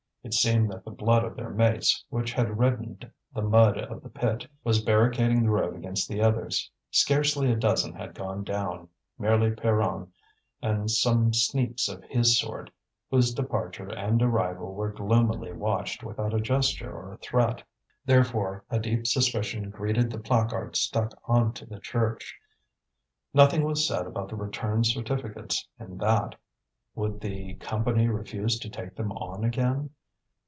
[0.23, 4.09] It seemed that the blood of their mates, which had reddened the mud of the
[4.09, 6.69] pit, was barricading the road against the others.
[6.91, 8.87] Scarcely a dozen had gone down,
[9.17, 10.11] merely Pierron
[10.61, 12.69] and some sneaks of his sort,
[13.09, 17.63] whose departure and arrival were gloomily watched without a gesture or a threat.
[18.05, 22.37] Therefore a deep suspicion greeted the placard stuck on to the church.
[23.33, 26.35] Nothing was said about the returned certificates in that.
[26.93, 29.89] Would the Company refuse to take them on again?